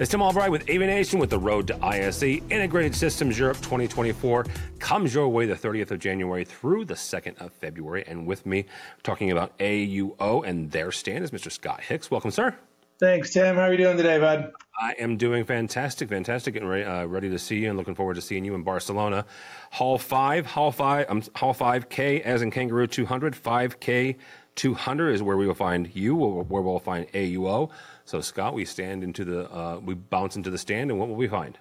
It's 0.00 0.12
Tim 0.12 0.22
Albright 0.22 0.52
with 0.52 0.64
AVNation 0.66 1.18
with 1.18 1.28
the 1.28 1.40
Road 1.40 1.66
to 1.66 1.84
ISE. 1.84 2.22
Integrated 2.22 2.94
Systems 2.94 3.36
Europe 3.36 3.56
2024 3.56 4.46
comes 4.78 5.12
your 5.12 5.28
way 5.28 5.44
the 5.44 5.56
30th 5.56 5.90
of 5.90 5.98
January 5.98 6.44
through 6.44 6.84
the 6.84 6.94
2nd 6.94 7.36
of 7.38 7.52
February. 7.54 8.04
And 8.06 8.24
with 8.24 8.46
me, 8.46 8.66
talking 9.02 9.32
about 9.32 9.58
AUO 9.58 10.46
and 10.46 10.70
their 10.70 10.92
stand 10.92 11.24
is 11.24 11.32
Mr. 11.32 11.50
Scott 11.50 11.80
Hix. 11.80 12.12
Welcome, 12.12 12.30
sir. 12.30 12.56
Thanks, 13.00 13.32
Tim. 13.32 13.54
How 13.54 13.62
are 13.62 13.70
you 13.70 13.78
doing 13.78 13.96
today, 13.96 14.18
bud? 14.18 14.50
I 14.80 14.92
am 14.98 15.16
doing 15.16 15.44
fantastic, 15.44 16.08
fantastic, 16.08 16.56
and 16.56 16.68
ready, 16.68 16.82
uh, 16.82 17.04
ready 17.04 17.30
to 17.30 17.38
see 17.38 17.58
you, 17.58 17.68
and 17.68 17.78
looking 17.78 17.94
forward 17.94 18.14
to 18.14 18.20
seeing 18.20 18.44
you 18.44 18.56
in 18.56 18.64
Barcelona. 18.64 19.24
Hall 19.70 19.98
five, 19.98 20.46
Hall 20.46 20.72
five, 20.72 21.06
um, 21.08 21.22
Hall 21.36 21.54
five 21.54 21.88
K, 21.88 22.20
as 22.22 22.42
in 22.42 22.50
Kangaroo 22.50 22.88
200, 22.88 23.34
5K 23.34 24.16
200 24.56 25.10
is 25.12 25.22
where 25.22 25.36
we 25.36 25.46
will 25.46 25.54
find 25.54 25.94
you, 25.94 26.16
where 26.16 26.60
we'll 26.60 26.80
find 26.80 27.06
AUO. 27.12 27.70
So, 28.04 28.20
Scott, 28.20 28.54
we 28.54 28.64
stand 28.64 29.04
into 29.04 29.24
the, 29.24 29.48
uh, 29.48 29.78
we 29.78 29.94
bounce 29.94 30.34
into 30.34 30.50
the 30.50 30.58
stand, 30.58 30.90
and 30.90 30.98
what 30.98 31.08
will 31.08 31.14
we 31.14 31.28
find? 31.28 31.56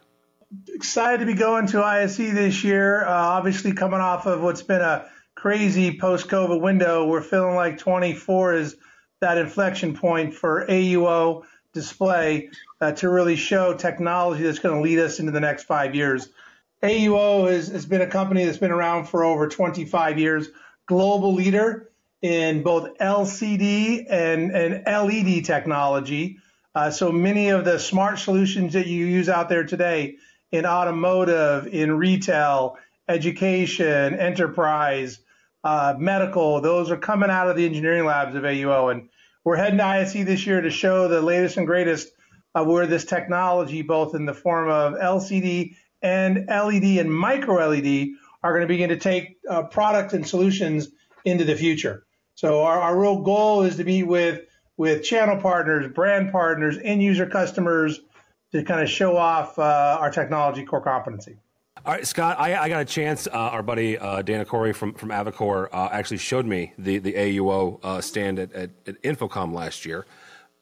Excited 0.69 1.19
to 1.19 1.27
be 1.27 1.35
going 1.35 1.67
to 1.67 1.83
ISE 1.83 2.17
this 2.17 2.63
year. 2.63 3.05
Uh, 3.05 3.11
obviously, 3.11 3.73
coming 3.73 3.99
off 3.99 4.25
of 4.25 4.41
what's 4.41 4.63
been 4.63 4.81
a 4.81 5.07
crazy 5.35 5.99
post-COVID 5.99 6.59
window, 6.59 7.05
we're 7.05 7.21
feeling 7.21 7.53
like 7.53 7.77
24 7.77 8.55
is 8.55 8.75
that 9.19 9.37
inflection 9.37 9.95
point 9.95 10.33
for 10.33 10.65
AUO 10.67 11.43
display 11.73 12.49
uh, 12.81 12.91
to 12.93 13.09
really 13.09 13.35
show 13.35 13.73
technology 13.73 14.43
that's 14.43 14.59
going 14.59 14.75
to 14.75 14.81
lead 14.81 14.99
us 14.99 15.19
into 15.19 15.31
the 15.31 15.39
next 15.39 15.63
five 15.63 15.95
years. 15.95 16.29
AUO 16.83 17.49
has, 17.49 17.85
been 17.85 18.01
a 18.01 18.07
company 18.07 18.45
that's 18.45 18.57
been 18.57 18.71
around 18.71 19.05
for 19.05 19.23
over 19.23 19.47
25 19.47 20.19
years, 20.19 20.49
global 20.85 21.33
leader 21.33 21.89
in 22.21 22.61
both 22.63 22.97
LCD 22.99 24.05
and, 24.09 24.51
and 24.51 24.83
LED 24.85 25.45
technology. 25.45 26.37
Uh, 26.75 26.91
so 26.91 27.11
many 27.11 27.49
of 27.49 27.65
the 27.65 27.79
smart 27.79 28.19
solutions 28.19 28.73
that 28.73 28.85
you 28.85 29.05
use 29.05 29.29
out 29.29 29.49
there 29.49 29.63
today 29.63 30.17
in 30.51 30.65
automotive, 30.65 31.67
in 31.67 31.97
retail, 31.97 32.77
education, 33.07 34.13
enterprise, 34.13 35.19
uh, 35.63 35.95
medical, 35.97 36.61
those 36.61 36.91
are 36.91 36.97
coming 36.97 37.29
out 37.29 37.49
of 37.49 37.55
the 37.55 37.65
engineering 37.65 38.05
labs 38.05 38.35
of 38.35 38.43
AUO. 38.43 38.91
And 38.91 39.09
we're 39.43 39.55
heading 39.55 39.77
to 39.77 39.85
ISE 39.85 40.13
this 40.13 40.45
year 40.45 40.61
to 40.61 40.69
show 40.69 41.07
the 41.07 41.21
latest 41.21 41.57
and 41.57 41.67
greatest 41.67 42.09
of 42.55 42.67
where 42.67 42.87
this 42.87 43.05
technology, 43.05 43.81
both 43.81 44.15
in 44.15 44.25
the 44.25 44.33
form 44.33 44.69
of 44.69 44.93
LCD 44.93 45.75
and 46.01 46.45
LED 46.47 46.99
and 46.99 47.13
micro 47.13 47.67
LED, 47.67 48.09
are 48.43 48.51
going 48.51 48.61
to 48.61 48.67
begin 48.67 48.89
to 48.89 48.97
take 48.97 49.37
uh, 49.49 49.63
products 49.63 50.13
and 50.13 50.27
solutions 50.27 50.89
into 51.25 51.43
the 51.43 51.55
future. 51.55 52.05
So 52.35 52.63
our, 52.63 52.79
our 52.79 52.99
real 52.99 53.21
goal 53.21 53.63
is 53.63 53.77
to 53.77 53.83
be 53.83 54.03
with 54.03 54.41
with 54.77 55.03
channel 55.03 55.41
partners, 55.41 55.91
brand 55.91 56.31
partners, 56.31 56.77
end 56.81 57.01
user 57.01 57.25
customers 57.25 57.99
to 58.51 58.63
kind 58.63 58.81
of 58.81 58.89
show 58.89 59.17
off 59.17 59.57
uh, 59.57 59.97
our 59.99 60.11
technology 60.11 60.63
core 60.63 60.81
competency. 60.81 61.37
All 61.85 61.93
right, 61.93 62.05
Scott, 62.05 62.39
I, 62.39 62.55
I 62.55 62.69
got 62.69 62.81
a 62.81 62.85
chance. 62.85 63.27
Uh, 63.27 63.31
our 63.31 63.63
buddy 63.63 63.97
uh, 63.97 64.21
Dana 64.21 64.45
Corrie 64.45 64.73
from, 64.73 64.93
from 64.93 65.09
Avocor 65.09 65.69
uh, 65.71 65.89
actually 65.91 66.17
showed 66.17 66.45
me 66.45 66.73
the, 66.77 66.97
the 66.97 67.13
AUO 67.13 67.79
uh, 67.83 68.01
stand 68.01 68.39
at, 68.39 68.51
at, 68.53 68.71
at 68.87 69.01
InfoComm 69.03 69.53
last 69.53 69.85
year. 69.85 70.05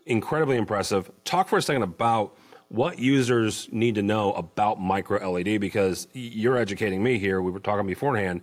Incredibly 0.06 0.58
impressive. 0.58 1.10
Talk 1.24 1.48
for 1.48 1.58
a 1.58 1.62
second 1.62 1.84
about 1.84 2.38
what 2.68 3.00
users 3.00 3.70
need 3.72 3.96
to 3.96 4.04
know 4.04 4.34
about 4.34 4.80
micro 4.80 5.32
LED 5.32 5.60
because 5.62 6.08
you're 6.14 6.58
educating 6.58 7.02
me 7.02 7.18
here. 7.18 7.42
We 7.42 7.52
were 7.52 7.60
talking 7.60 7.88
beforehand 7.88 8.42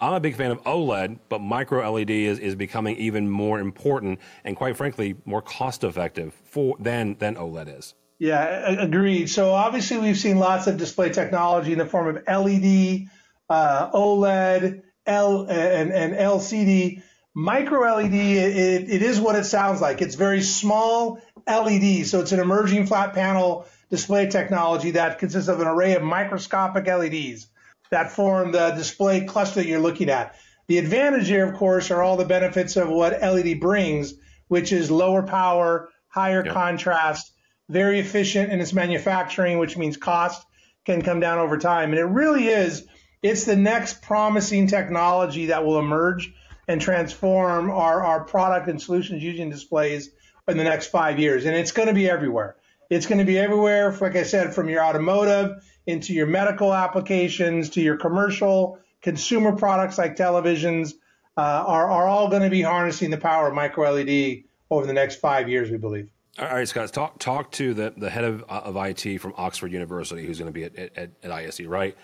I'm 0.00 0.12
a 0.12 0.20
big 0.20 0.36
fan 0.36 0.52
of 0.52 0.62
OLED, 0.62 1.18
but 1.28 1.40
micro 1.40 1.90
LED 1.90 2.10
is, 2.10 2.38
is 2.38 2.54
becoming 2.54 2.96
even 2.98 3.28
more 3.28 3.58
important 3.58 4.20
and, 4.44 4.54
quite 4.54 4.76
frankly, 4.76 5.16
more 5.24 5.42
cost 5.42 5.82
effective 5.82 6.34
for 6.44 6.76
than 6.78 7.16
than 7.18 7.34
OLED 7.34 7.78
is. 7.78 7.94
Yeah, 8.18 8.82
agreed. 8.82 9.30
So 9.30 9.52
obviously, 9.52 9.98
we've 9.98 10.18
seen 10.18 10.38
lots 10.38 10.66
of 10.66 10.76
display 10.76 11.10
technology 11.10 11.72
in 11.72 11.78
the 11.78 11.86
form 11.86 12.16
of 12.16 12.22
LED, 12.26 13.08
uh, 13.48 13.90
OLED, 13.92 14.82
L, 15.06 15.42
and, 15.42 15.92
and 15.92 16.14
LCD. 16.14 17.02
Micro 17.34 17.96
LED, 17.96 18.14
it, 18.14 18.90
it 18.90 19.02
is 19.02 19.20
what 19.20 19.36
it 19.36 19.44
sounds 19.44 19.80
like. 19.80 20.02
It's 20.02 20.16
very 20.16 20.42
small 20.42 21.20
LED, 21.46 22.06
so 22.06 22.20
it's 22.20 22.32
an 22.32 22.40
emerging 22.40 22.86
flat 22.86 23.14
panel 23.14 23.66
display 23.90 24.28
technology 24.28 24.92
that 24.92 25.20
consists 25.20 25.48
of 25.48 25.60
an 25.60 25.68
array 25.68 25.94
of 25.94 26.02
microscopic 26.02 26.86
LEDs 26.86 27.46
that 27.90 28.10
form 28.10 28.52
the 28.52 28.70
display 28.72 29.24
cluster 29.24 29.60
that 29.60 29.66
you're 29.66 29.80
looking 29.80 30.10
at. 30.10 30.34
The 30.66 30.78
advantage 30.78 31.28
here, 31.28 31.46
of 31.46 31.54
course, 31.56 31.90
are 31.90 32.02
all 32.02 32.16
the 32.16 32.24
benefits 32.24 32.76
of 32.76 32.88
what 32.88 33.22
LED 33.22 33.60
brings, 33.60 34.14
which 34.48 34.72
is 34.72 34.90
lower 34.90 35.22
power, 35.22 35.88
higher 36.08 36.44
yep. 36.44 36.52
contrast, 36.52 37.30
very 37.68 38.00
efficient 38.00 38.52
in 38.52 38.60
its 38.60 38.72
manufacturing, 38.72 39.58
which 39.58 39.76
means 39.76 39.96
cost 39.96 40.46
can 40.84 41.02
come 41.02 41.20
down 41.20 41.38
over 41.38 41.58
time. 41.58 41.90
And 41.90 41.98
it 41.98 42.04
really 42.04 42.48
is, 42.48 42.86
it's 43.22 43.44
the 43.44 43.56
next 43.56 44.02
promising 44.02 44.66
technology 44.66 45.46
that 45.46 45.64
will 45.64 45.78
emerge 45.78 46.32
and 46.66 46.80
transform 46.80 47.70
our, 47.70 48.02
our 48.02 48.24
product 48.24 48.68
and 48.68 48.80
solutions 48.80 49.22
using 49.22 49.50
displays 49.50 50.10
in 50.46 50.56
the 50.56 50.64
next 50.64 50.86
five 50.86 51.18
years. 51.18 51.44
And 51.44 51.54
it's 51.54 51.72
going 51.72 51.88
to 51.88 51.94
be 51.94 52.08
everywhere. 52.08 52.56
It's 52.90 53.06
going 53.06 53.18
to 53.18 53.24
be 53.24 53.38
everywhere, 53.38 53.94
like 54.00 54.16
I 54.16 54.22
said, 54.22 54.54
from 54.54 54.68
your 54.68 54.82
automotive 54.82 55.62
into 55.86 56.14
your 56.14 56.26
medical 56.26 56.72
applications 56.72 57.70
to 57.70 57.82
your 57.82 57.96
commercial 57.96 58.78
consumer 59.02 59.52
products 59.52 59.98
like 59.98 60.16
televisions 60.16 60.94
uh, 61.36 61.40
are, 61.40 61.90
are 61.90 62.08
all 62.08 62.28
going 62.30 62.42
to 62.42 62.50
be 62.50 62.62
harnessing 62.62 63.10
the 63.10 63.18
power 63.18 63.48
of 63.48 63.54
micro 63.54 63.90
LED 63.90 64.44
over 64.70 64.86
the 64.86 64.92
next 64.92 65.16
five 65.16 65.48
years, 65.48 65.70
we 65.70 65.76
believe. 65.76 66.10
All 66.38 66.46
right, 66.46 66.68
Scott, 66.68 66.92
talk 66.92 67.18
talk 67.18 67.50
to 67.52 67.74
the, 67.74 67.92
the 67.96 68.10
head 68.10 68.24
of, 68.24 68.44
of 68.44 68.76
IT 68.76 69.18
from 69.20 69.34
Oxford 69.36 69.72
University 69.72 70.24
who's 70.24 70.38
going 70.38 70.52
to 70.52 70.52
be 70.52 70.64
at, 70.64 70.76
at, 70.96 71.10
at 71.22 71.30
ISE, 71.30 71.62
right? 71.62 71.96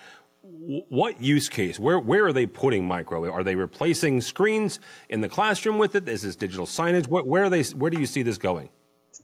What 0.42 1.22
use 1.22 1.48
case? 1.48 1.78
Where 1.78 1.98
where 1.98 2.26
are 2.26 2.32
they 2.32 2.46
putting 2.46 2.86
micro? 2.86 3.30
Are 3.30 3.44
they 3.44 3.54
replacing 3.54 4.20
screens 4.20 4.80
in 5.08 5.20
the 5.20 5.28
classroom 5.28 5.78
with 5.78 5.94
it? 5.94 6.08
Is 6.08 6.22
this 6.22 6.36
digital 6.36 6.66
signage? 6.66 7.08
What, 7.08 7.26
where 7.26 7.44
are 7.44 7.50
they? 7.50 7.62
Where 7.62 7.90
do 7.90 7.98
you 7.98 8.06
see 8.06 8.22
this 8.22 8.38
going? 8.38 8.68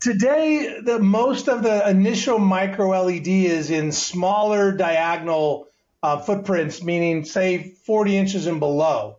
Today, 0.00 0.80
the 0.82 0.98
most 0.98 1.48
of 1.48 1.62
the 1.62 1.86
initial 1.88 2.38
micro 2.38 2.88
LED 2.88 3.26
is 3.26 3.70
in 3.70 3.92
smaller 3.92 4.72
diagonal 4.72 5.66
uh, 6.02 6.18
footprints, 6.18 6.82
meaning 6.82 7.24
say 7.24 7.74
40 7.84 8.16
inches 8.16 8.46
and 8.46 8.60
below. 8.60 9.16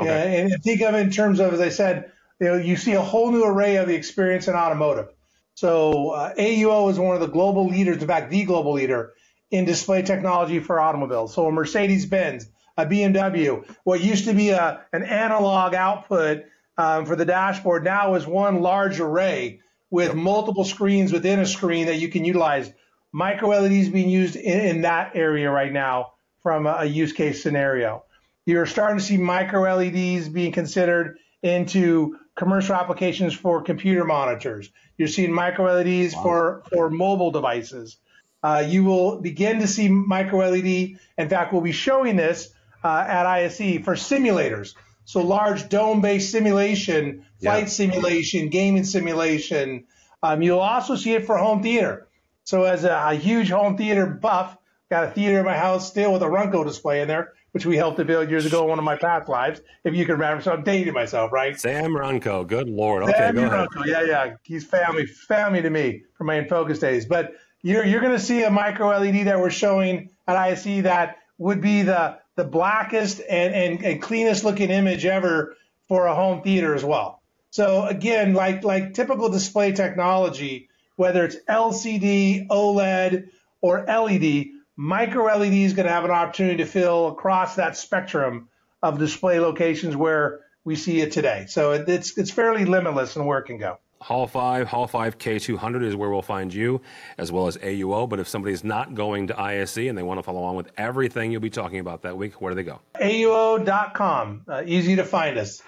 Okay. 0.00 0.40
And 0.40 0.62
think 0.62 0.80
of 0.80 0.94
it 0.94 0.98
in 0.98 1.10
terms 1.10 1.38
of, 1.38 1.52
as 1.52 1.60
I 1.60 1.68
said, 1.68 2.10
you 2.40 2.48
know, 2.48 2.56
you 2.56 2.76
see 2.76 2.94
a 2.94 3.00
whole 3.00 3.30
new 3.30 3.44
array 3.44 3.76
of 3.76 3.86
the 3.86 3.94
experience 3.94 4.48
in 4.48 4.54
automotive. 4.54 5.13
So 5.54 6.10
uh, 6.10 6.34
AUO 6.34 6.90
is 6.90 6.98
one 6.98 7.14
of 7.14 7.20
the 7.20 7.28
global 7.28 7.68
leaders, 7.68 8.02
in 8.02 8.08
fact, 8.08 8.30
the 8.30 8.44
global 8.44 8.72
leader 8.72 9.14
in 9.50 9.64
display 9.64 10.02
technology 10.02 10.58
for 10.58 10.80
automobiles. 10.80 11.32
So 11.34 11.46
a 11.46 11.52
Mercedes-Benz, 11.52 12.48
a 12.76 12.86
BMW, 12.86 13.64
what 13.84 14.00
used 14.00 14.24
to 14.24 14.34
be 14.34 14.50
a, 14.50 14.84
an 14.92 15.04
analog 15.04 15.74
output 15.74 16.44
um, 16.76 17.06
for 17.06 17.14
the 17.14 17.24
dashboard 17.24 17.84
now 17.84 18.14
is 18.14 18.26
one 18.26 18.60
large 18.60 18.98
array 18.98 19.60
with 19.90 20.14
multiple 20.14 20.64
screens 20.64 21.12
within 21.12 21.38
a 21.38 21.46
screen 21.46 21.86
that 21.86 21.96
you 21.96 22.08
can 22.08 22.24
utilize. 22.24 22.72
Micro 23.12 23.50
LEDs 23.50 23.90
being 23.90 24.10
used 24.10 24.34
in, 24.34 24.60
in 24.60 24.80
that 24.82 25.12
area 25.14 25.48
right 25.48 25.72
now 25.72 26.14
from 26.42 26.66
a, 26.66 26.78
a, 26.80 26.84
use 26.84 27.12
case 27.12 27.40
scenario. 27.40 28.02
You're 28.44 28.66
starting 28.66 28.98
to 28.98 29.04
see 29.04 29.18
micro 29.18 29.72
LEDs 29.72 30.28
being 30.28 30.50
considered 30.50 31.18
into 31.44 32.18
commercial 32.34 32.74
applications 32.74 33.34
for 33.34 33.62
computer 33.62 34.04
monitors. 34.04 34.70
You're 34.96 35.08
seeing 35.08 35.32
micro 35.32 35.72
LEDs 35.72 36.16
wow. 36.16 36.22
for, 36.22 36.62
for 36.72 36.90
mobile 36.90 37.30
devices. 37.30 37.98
Uh, 38.42 38.64
you 38.66 38.82
will 38.84 39.20
begin 39.20 39.60
to 39.60 39.66
see 39.66 39.88
micro 39.88 40.48
LED. 40.48 40.96
In 41.18 41.28
fact, 41.28 41.52
we'll 41.52 41.62
be 41.62 41.72
showing 41.72 42.16
this 42.16 42.52
uh, 42.82 43.04
at 43.06 43.26
ISE 43.26 43.84
for 43.84 43.94
simulators. 43.94 44.74
So 45.04 45.20
large 45.20 45.68
dome-based 45.68 46.32
simulation, 46.32 47.26
flight 47.40 47.64
yeah. 47.64 47.68
simulation, 47.68 48.48
gaming 48.48 48.84
simulation. 48.84 49.84
Um, 50.22 50.40
you'll 50.40 50.60
also 50.60 50.96
see 50.96 51.12
it 51.12 51.26
for 51.26 51.36
home 51.36 51.62
theater. 51.62 52.08
So 52.44 52.64
as 52.64 52.84
a, 52.84 53.10
a, 53.10 53.14
huge 53.14 53.50
home 53.50 53.76
theater 53.76 54.06
buff, 54.06 54.56
got 54.90 55.04
a 55.04 55.10
theater 55.10 55.40
in 55.40 55.44
my 55.44 55.56
house 55.56 55.88
still 55.88 56.12
with 56.12 56.22
a 56.22 56.26
Runco 56.26 56.64
display 56.64 57.02
in 57.02 57.08
there, 57.08 57.34
which 57.54 57.64
we 57.64 57.76
helped 57.76 57.98
to 57.98 58.04
build 58.04 58.28
years 58.28 58.44
ago 58.44 58.64
in 58.64 58.68
one 58.68 58.80
of 58.80 58.84
my 58.84 58.96
past 58.96 59.28
lives. 59.28 59.60
If 59.84 59.94
you 59.94 60.04
can 60.04 60.14
remember, 60.14 60.42
so 60.42 60.50
I'm 60.50 60.64
dating 60.64 60.92
myself, 60.92 61.30
right? 61.30 61.58
Sam 61.58 61.92
Runco, 61.92 62.44
good 62.44 62.68
lord. 62.68 63.04
Okay, 63.04 63.12
Sam 63.12 63.38
ahead. 63.38 63.68
yeah, 63.86 64.02
yeah. 64.02 64.34
He's 64.42 64.64
family, 64.64 65.06
family 65.06 65.62
to 65.62 65.70
me 65.70 66.02
from 66.18 66.26
my 66.26 66.40
InFocus 66.40 66.80
days. 66.80 67.06
But 67.06 67.34
you're 67.62 67.84
you're 67.84 68.00
going 68.00 68.12
to 68.12 68.18
see 68.18 68.42
a 68.42 68.50
micro 68.50 68.88
LED 68.88 69.26
that 69.26 69.38
we're 69.38 69.50
showing 69.50 70.10
at 70.26 70.34
ISE 70.34 70.82
that 70.82 71.18
would 71.38 71.60
be 71.60 71.82
the 71.82 72.18
the 72.34 72.44
blackest 72.44 73.20
and, 73.20 73.54
and, 73.54 73.84
and 73.84 74.02
cleanest 74.02 74.42
looking 74.42 74.70
image 74.70 75.04
ever 75.04 75.54
for 75.86 76.06
a 76.06 76.14
home 76.14 76.42
theater 76.42 76.74
as 76.74 76.84
well. 76.84 77.22
So 77.50 77.86
again, 77.86 78.34
like 78.34 78.64
like 78.64 78.94
typical 78.94 79.28
display 79.28 79.70
technology, 79.70 80.70
whether 80.96 81.24
it's 81.24 81.36
LCD, 81.48 82.48
OLED, 82.48 83.28
or 83.60 83.84
LED, 83.86 84.46
micro 84.76 85.24
LED 85.24 85.52
is 85.52 85.72
going 85.72 85.86
to 85.86 85.92
have 85.92 86.04
an 86.04 86.10
opportunity 86.10 86.58
to 86.58 86.66
fill 86.66 87.08
across 87.08 87.56
that 87.56 87.76
spectrum 87.76 88.48
of 88.82 88.98
display 88.98 89.40
locations 89.40 89.96
where 89.96 90.40
we 90.64 90.76
see 90.76 91.00
it 91.00 91.12
today. 91.12 91.46
So 91.48 91.72
it, 91.72 91.88
it's 91.88 92.18
it's 92.18 92.30
fairly 92.30 92.64
limitless 92.64 93.16
in 93.16 93.24
where 93.24 93.38
it 93.38 93.44
can 93.44 93.58
go. 93.58 93.78
Hall 94.00 94.26
5, 94.26 94.68
Hall 94.68 94.86
5 94.86 95.16
K200 95.16 95.82
is 95.82 95.96
where 95.96 96.10
we'll 96.10 96.20
find 96.20 96.52
you, 96.52 96.82
as 97.16 97.32
well 97.32 97.46
as 97.46 97.56
AUO. 97.56 98.06
But 98.06 98.20
if 98.20 98.28
somebody's 98.28 98.62
not 98.62 98.94
going 98.94 99.28
to 99.28 99.40
ISE 99.40 99.78
and 99.78 99.96
they 99.96 100.02
want 100.02 100.18
to 100.18 100.22
follow 100.22 100.40
along 100.40 100.56
with 100.56 100.70
everything 100.76 101.32
you'll 101.32 101.40
be 101.40 101.48
talking 101.48 101.78
about 101.78 102.02
that 102.02 102.14
week, 102.14 102.38
where 102.38 102.50
do 102.50 102.56
they 102.56 102.64
go? 102.64 102.80
AUO.com. 103.00 104.42
Uh, 104.46 104.62
easy 104.66 104.96
to 104.96 105.04
find 105.04 105.38
us. 105.38 105.62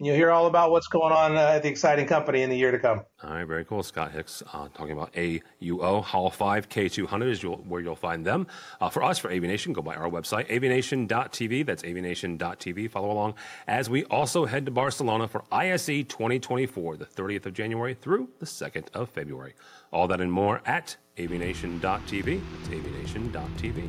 You'll 0.00 0.14
hear 0.14 0.30
all 0.30 0.46
about 0.46 0.70
what's 0.70 0.86
going 0.86 1.12
on 1.12 1.36
uh, 1.36 1.40
at 1.40 1.64
the 1.64 1.68
exciting 1.68 2.06
company 2.06 2.42
in 2.42 2.50
the 2.50 2.56
year 2.56 2.70
to 2.70 2.78
come. 2.78 3.02
All 3.24 3.30
right, 3.30 3.44
very 3.44 3.64
cool. 3.64 3.82
Scott 3.82 4.12
Hix 4.12 4.44
uh, 4.52 4.68
talking 4.68 4.92
about 4.92 5.12
AUO 5.14 6.04
Hall 6.04 6.30
5 6.30 6.68
K200 6.68 7.28
is 7.28 7.42
you'll, 7.42 7.56
where 7.56 7.80
you'll 7.80 7.96
find 7.96 8.24
them. 8.24 8.46
Uh, 8.80 8.88
for 8.90 9.02
us, 9.02 9.18
for 9.18 9.28
AVNation, 9.28 9.72
go 9.72 9.82
by 9.82 9.96
our 9.96 10.08
website, 10.08 10.48
avnation.tv. 10.50 11.66
That's 11.66 11.82
avnation.tv. 11.82 12.88
Follow 12.92 13.10
along 13.10 13.34
as 13.66 13.90
we 13.90 14.04
also 14.04 14.44
head 14.44 14.66
to 14.66 14.70
Barcelona 14.70 15.26
for 15.26 15.42
ISE 15.50 15.86
2024, 15.86 16.96
the 16.96 17.04
30th 17.04 17.46
of 17.46 17.54
January 17.54 17.94
through 17.94 18.28
the 18.38 18.46
2nd 18.46 18.86
of 18.94 19.08
February. 19.08 19.54
All 19.92 20.06
that 20.06 20.20
and 20.20 20.30
more 20.30 20.62
at 20.64 20.96
avnation.tv. 21.16 21.80
That's 21.80 22.68
avnation.tv. 22.68 23.88